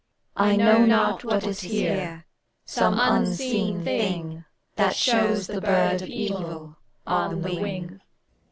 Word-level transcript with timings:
I 0.35 0.55
know 0.55 0.83
not 0.83 1.23
what 1.23 1.45
is 1.45 1.61
here: 1.61 2.25
some 2.65 2.97
unseen 2.99 3.83
thing 3.83 4.45
That 4.75 4.95
shows 4.95 5.45
the 5.45 5.61
Bird 5.61 6.01
of 6.01 6.09
Evil 6.09 6.77
on 7.05 7.43
the 7.43 7.59
wing. 7.59 8.01